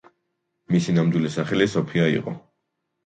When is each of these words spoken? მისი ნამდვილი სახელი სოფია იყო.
მისი 0.75 0.95
ნამდვილი 0.95 1.31
სახელი 1.35 1.69
სოფია 1.77 2.09
იყო. 2.19 2.35